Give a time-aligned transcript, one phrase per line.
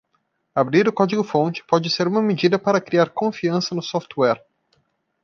[0.55, 4.43] Abrir o código-fonte pode ser uma medida para criar confiança no software.